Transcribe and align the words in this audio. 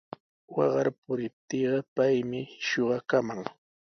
Waqar 0.55 0.87
puriptiiqa 1.03 1.75
paymi 1.95 2.39
shuqakaman. 2.67 3.41